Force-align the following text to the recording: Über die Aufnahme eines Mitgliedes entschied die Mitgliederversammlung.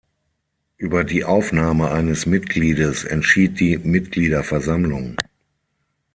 Über 0.77 1.03
die 1.03 1.25
Aufnahme 1.25 1.91
eines 1.91 2.25
Mitgliedes 2.25 3.03
entschied 3.03 3.59
die 3.59 3.77
Mitgliederversammlung. 3.77 5.15